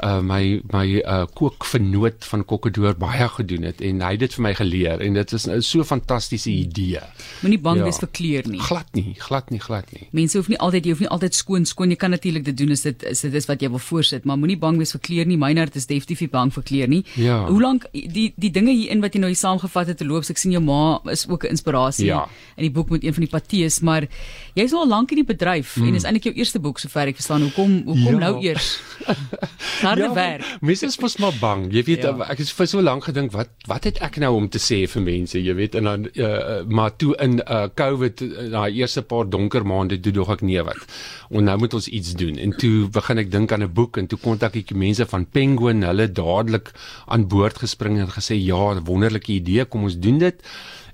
uh 0.04 0.20
my 0.20 0.62
my 0.72 1.02
uh 1.04 1.26
kookvernoot 1.34 2.26
van 2.26 2.46
Kokkedoor 2.46 2.96
baie 2.96 3.28
gedoen 3.28 3.64
het 3.64 3.82
en 3.82 4.02
hy 4.02 4.12
het 4.12 4.20
dit 4.20 4.34
vir 4.34 4.44
my 4.44 4.54
geleer 4.54 5.02
en 5.02 5.14
dit 5.14 5.34
is 5.34 5.48
'n 5.48 5.62
so 5.62 5.84
fantastiese 5.84 6.50
idee. 6.50 7.00
Moenie 7.42 7.60
bang 7.60 7.81
ja. 7.82 7.90
wees 7.90 8.00
vir 8.02 8.12
kleur 8.18 8.50
nie. 8.52 8.62
Glad 8.62 8.90
nie, 8.98 9.16
glad 9.20 9.52
nie, 9.54 9.60
glad 9.62 9.92
nie. 9.96 10.08
Mense 10.16 10.40
hoef 10.40 10.50
nie 10.52 10.60
altyd 10.62 10.88
jy 10.88 10.96
hoef 10.96 11.04
nie 11.04 11.12
altyd 11.12 11.38
skoon 11.38 11.68
skoon. 11.70 11.94
Jy 11.94 12.00
kan 12.02 12.14
natuurlik 12.16 12.46
dit 12.48 12.58
doen 12.58 12.74
as 12.76 12.86
dit 12.88 13.06
is 13.12 13.24
dit 13.26 13.38
is 13.42 13.50
wat 13.50 13.64
jy 13.64 13.72
wil 13.74 13.84
voorsit, 13.84 14.26
maar 14.26 14.40
moenie 14.42 14.60
bang 14.62 14.80
wees 14.82 14.94
vir 14.96 15.04
kleur 15.08 15.30
nie. 15.30 15.40
Meinert 15.42 15.76
is 15.80 15.90
definitief 15.90 16.24
nie 16.26 16.32
bang 16.32 16.54
vir 16.54 16.66
kleur 16.68 16.92
nie. 16.92 17.02
Ja. 17.20 17.42
Hoe 17.50 17.62
lank 17.62 17.88
die 17.94 18.30
die 18.38 18.52
dinge 18.54 18.74
hierin 18.76 19.04
wat 19.04 19.16
jy 19.16 19.24
nou 19.24 19.32
hier 19.32 19.42
saamgevat 19.42 19.94
het 19.94 20.02
te 20.02 20.08
loop, 20.08 20.28
ek 20.30 20.40
sien 20.40 20.54
jou 20.56 20.64
ma 20.64 21.00
is 21.12 21.26
ook 21.28 21.46
'n 21.46 21.56
inspirasie 21.56 22.06
ja. 22.08 22.28
in 22.58 22.64
die 22.68 22.72
boek 22.72 22.90
met 22.90 23.04
een 23.04 23.14
van 23.14 23.26
die 23.26 23.32
patees, 23.32 23.82
maar 23.82 24.08
jy's 24.56 24.74
al 24.74 24.88
lank 24.88 25.12
in 25.12 25.22
die 25.24 25.28
bedryf 25.28 25.78
mm. 25.78 25.88
en 25.88 25.96
is 25.96 26.04
eintlik 26.04 26.30
jou 26.30 26.36
eerste 26.36 26.60
boek 26.60 26.80
sover 26.80 27.08
ek 27.08 27.16
verstaan. 27.16 27.42
Hoekom 27.42 27.82
hoekom 27.86 28.20
ja. 28.20 28.20
nou 28.20 28.34
eers? 28.44 28.80
Harde 29.86 30.08
ja, 30.08 30.14
werk. 30.14 30.46
Mense 30.62 30.86
is 30.86 31.00
mos 31.00 31.18
maar 31.18 31.34
bang. 31.40 31.68
Jy 31.74 31.84
weet 31.84 32.04
ja. 32.04 32.14
ek 32.30 32.44
het 32.44 32.52
vir 32.52 32.68
so 32.68 32.82
lank 32.82 33.08
gedink 33.10 33.32
wat 33.36 33.50
wat 33.68 33.88
het 33.90 34.02
ek 34.02 34.20
nou 34.22 34.34
om 34.36 34.50
te 34.50 34.60
sê 34.62 34.84
vir 34.90 35.02
mense, 35.06 35.40
jy 35.40 35.56
weet 35.58 35.76
en 35.80 35.90
dan 35.90 36.08
uh, 36.14 36.62
maar 36.68 36.96
toe 36.96 37.16
in 37.24 37.40
uh, 37.42 37.68
COVID 37.76 38.24
daai 38.52 38.80
eerste 38.80 39.02
paar 39.02 39.30
donker 39.30 39.66
maande 39.68 40.00
toe 40.00 40.14
dog 40.16 40.32
ek 40.34 40.42
nee 40.42 40.64
wat. 40.64 40.84
En 41.30 41.48
nou 41.50 41.58
moet 41.58 41.74
ons 41.74 41.88
iets 41.88 42.14
doen. 42.20 42.38
En 42.38 42.56
toe 42.58 42.90
begin 42.90 43.18
ek 43.24 43.32
dink 43.32 43.52
aan 43.52 43.64
'n 43.64 43.74
boek 43.74 43.98
en 43.98 44.08
toe 44.08 44.20
kontak 44.20 44.56
ek 44.56 44.76
mense 44.76 45.06
van 45.06 45.26
Penguin, 45.26 45.84
hulle 45.84 46.12
dadelik 46.12 46.72
aan 47.08 47.28
boord 47.28 47.58
gespring 47.58 48.00
en 48.00 48.08
gesê 48.08 48.36
ja, 48.36 48.82
wonderlike 48.82 49.32
idee, 49.32 49.66
kom 49.66 49.84
ons 49.84 50.00
doen 50.00 50.18
dit 50.18 50.40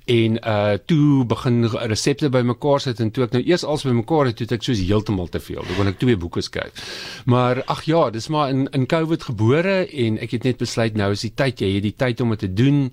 en 0.07 0.37
uh 0.47 0.77
toe 0.87 1.25
begin 1.27 1.65
resepte 1.91 2.29
bymekaar 2.31 2.79
sit 2.79 2.99
en 3.03 3.09
toe 3.11 3.25
ek 3.25 3.33
nou 3.35 3.41
eers 3.43 3.65
als 3.67 3.83
bymekaar 3.83 4.29
het, 4.31 4.39
het 4.39 4.53
ek 4.55 4.63
soos 4.63 4.79
heeltemal 4.79 5.27
te 5.31 5.41
veel. 5.43 5.59
Ek 5.65 5.75
wou 5.75 5.83
net 5.87 5.99
twee 5.99 6.15
boeke 6.19 6.43
skryf. 6.45 6.85
Maar 7.27 7.59
ag 7.67 7.83
ja, 7.89 8.07
dis 8.15 8.29
maar 8.31 8.53
in 8.53 8.67
in 8.71 8.87
COVID 8.87 9.27
gebore 9.31 9.81
en 10.05 10.19
ek 10.23 10.37
het 10.37 10.47
net 10.47 10.61
besluit 10.63 10.95
nou 10.95 11.11
is 11.11 11.25
die 11.27 11.33
tyd, 11.35 11.59
jy 11.59 11.73
het 11.75 11.87
die 11.89 11.97
tyd 12.05 12.23
om 12.23 12.31
dit 12.35 12.45
te 12.45 12.53
doen. 12.53 12.87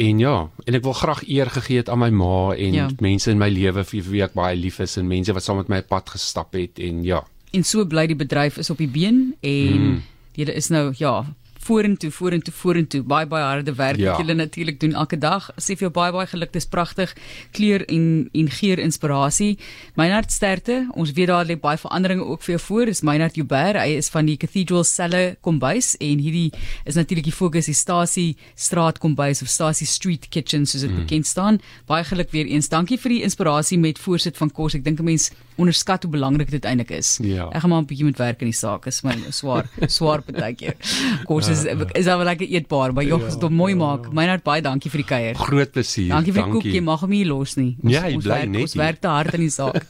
En 0.00 0.18
ja, 0.18 0.34
en 0.64 0.76
ek 0.78 0.84
wil 0.86 0.96
graag 0.96 1.20
eer 1.28 1.50
gegee 1.52 1.82
het 1.82 1.90
aan 1.92 2.00
my 2.00 2.08
ma 2.14 2.54
en 2.54 2.72
ja. 2.72 2.86
mense 3.04 3.28
in 3.30 3.40
my 3.40 3.50
lewe 3.52 3.84
vir 3.84 4.06
wie 4.08 4.22
ek 4.24 4.32
baie 4.38 4.56
lief 4.56 4.78
is 4.80 4.96
en 4.96 5.10
mense 5.10 5.34
wat 5.36 5.44
saam 5.44 5.60
met 5.60 5.68
my 5.68 5.82
pad 5.84 6.08
gestap 6.14 6.56
het 6.56 6.80
en 6.80 7.02
ja. 7.04 7.20
En 7.52 7.66
so 7.66 7.84
bly 7.84 8.06
die 8.08 8.16
bedryf 8.16 8.56
is 8.62 8.70
op 8.72 8.80
die 8.80 8.88
been 8.88 9.34
en 9.44 9.82
mm. 9.82 10.00
Julle 10.38 10.54
is 10.54 10.70
nou 10.70 10.94
ja, 10.96 11.24
vorentoe, 11.60 12.10
vorentoe, 12.10 12.54
vorentoe. 12.54 13.02
Baie 13.02 13.26
baie 13.28 13.44
harde 13.44 13.74
werk 13.76 14.00
ja. 14.00 14.12
wat 14.12 14.22
julle 14.22 14.34
natuurlik 14.34 14.80
doen 14.80 14.94
elke 14.94 15.18
dag. 15.20 15.50
Sê 15.60 15.76
vir 15.76 15.88
jou 15.88 15.92
baie 15.94 16.12
baie 16.14 16.28
geluk. 16.30 16.52
Dis 16.54 16.66
pragtig. 16.66 17.12
Kleur 17.56 17.84
en 17.88 18.28
en 18.32 18.50
geur 18.60 18.80
inspirasie. 18.80 19.58
Meinhard 20.00 20.32
sterkte. 20.32 20.82
Ons 20.94 21.12
weet 21.16 21.30
daar 21.30 21.46
lê 21.48 21.58
baie 21.60 21.78
veranderinge 21.80 22.24
ook 22.24 22.44
vir 22.46 22.56
jou 22.56 22.62
voor. 22.66 22.86
Dis 22.90 23.02
Meinhard 23.06 23.36
Joubert. 23.36 23.80
Hy 23.80 23.98
is 24.00 24.08
van 24.12 24.28
die 24.28 24.38
Cathedral 24.40 24.84
Celle 24.88 25.36
kombuis 25.44 25.92
en 26.00 26.22
hierdie 26.22 26.48
is 26.88 26.98
natuurlik 26.98 27.28
die 27.28 27.36
fokus 27.36 27.68
die 27.70 27.76
Stasie 27.76 28.36
Straat 28.54 28.98
kombuis 29.02 29.42
of 29.44 29.52
Stasie 29.52 29.86
Street 29.88 30.28
Kitchen 30.30 30.66
soos 30.66 30.86
dit 30.86 30.90
mm. 30.90 31.04
bekend 31.04 31.28
staan. 31.28 31.60
Baie 31.90 32.04
geluk 32.08 32.32
weer 32.32 32.48
eens. 32.48 32.70
Dankie 32.72 32.98
vir 33.00 33.18
die 33.18 33.22
inspirasie 33.26 33.78
met 33.78 34.00
voorsit 34.00 34.36
van 34.40 34.50
kos. 34.50 34.74
Ek 34.78 34.84
dink 34.84 35.00
'n 35.00 35.04
mens 35.04 35.30
onderskat 35.60 36.02
hoe 36.02 36.12
belangrik 36.12 36.50
dit 36.50 36.64
eintlik 36.64 36.90
is. 36.96 37.18
Ja. 37.22 37.48
Ek 37.52 37.60
gaan 37.60 37.70
maar 37.70 37.82
'n 37.82 37.90
bietjie 37.90 38.08
met 38.08 38.18
werk 38.18 38.40
in 38.40 38.50
die 38.50 38.56
saak. 38.56 38.86
Is 38.86 39.02
my 39.02 39.16
swaar, 39.30 39.68
swaar 39.98 40.22
partykeer. 40.22 40.76
Kos 41.28 41.49
is 41.50 41.64
ja, 41.66 41.76
is 41.98 42.08
al 42.10 42.22
lekker 42.26 42.48
eetbaar, 42.48 42.94
maar 42.96 43.04
jog, 43.04 43.24
dit 43.28 43.42
ja, 43.42 43.48
mooi 43.48 43.72
ja. 43.72 43.78
maak. 43.80 44.10
Meinhard 44.16 44.44
baie 44.46 44.62
dankie 44.64 44.90
vir 44.92 45.02
die 45.02 45.08
kuier. 45.08 45.38
Groot 45.38 45.72
plesier. 45.74 46.10
Dankie 46.14 46.34
vir 46.36 46.44
die 46.46 46.54
koekie. 46.56 46.82
Mag 46.84 47.04
hom 47.04 47.14
nie 47.14 47.24
los 47.28 47.56
nie. 47.60 47.76
Ons, 47.82 47.94
ja, 47.94 48.06
jy 48.08 48.20
bly 48.22 48.40
net. 48.50 48.68
Ons 48.68 48.76
werk 48.80 49.00
te 49.02 49.10
hard 49.12 49.36
in 49.38 49.46
die 49.46 49.52
saak. 49.54 49.80